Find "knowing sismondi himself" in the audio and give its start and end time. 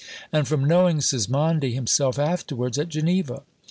0.65-2.17